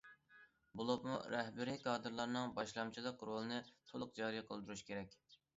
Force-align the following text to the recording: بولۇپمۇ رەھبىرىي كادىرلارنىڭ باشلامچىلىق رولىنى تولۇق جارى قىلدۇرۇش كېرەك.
بولۇپمۇ 0.79 1.17
رەھبىرىي 1.33 1.77
كادىرلارنىڭ 1.83 2.55
باشلامچىلىق 2.57 3.21
رولىنى 3.31 3.63
تولۇق 3.93 4.17
جارى 4.23 4.45
قىلدۇرۇش 4.51 4.87
كېرەك. 4.91 5.17